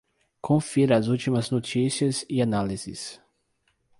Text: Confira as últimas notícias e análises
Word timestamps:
Confira 0.41 0.97
as 0.97 1.05
últimas 1.09 1.51
notícias 1.51 2.25
e 2.27 2.41
análises 2.41 3.21